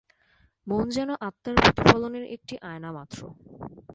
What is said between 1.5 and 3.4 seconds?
প্রতিফলনের একটি আয়না মাত্র।